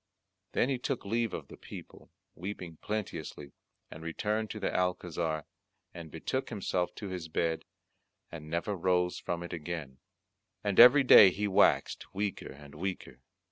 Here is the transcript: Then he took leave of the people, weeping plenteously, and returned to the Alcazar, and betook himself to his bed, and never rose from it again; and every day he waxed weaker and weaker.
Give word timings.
Then 0.53 0.67
he 0.69 0.79
took 0.79 1.05
leave 1.05 1.31
of 1.31 1.47
the 1.47 1.57
people, 1.57 2.09
weeping 2.33 2.77
plenteously, 2.81 3.51
and 3.91 4.01
returned 4.01 4.49
to 4.49 4.59
the 4.59 4.73
Alcazar, 4.75 5.45
and 5.93 6.09
betook 6.09 6.49
himself 6.49 6.95
to 6.95 7.09
his 7.09 7.27
bed, 7.27 7.65
and 8.31 8.49
never 8.49 8.75
rose 8.75 9.19
from 9.19 9.43
it 9.43 9.53
again; 9.53 9.99
and 10.63 10.79
every 10.79 11.03
day 11.03 11.29
he 11.29 11.47
waxed 11.47 12.15
weaker 12.15 12.49
and 12.51 12.73
weaker. 12.73 13.19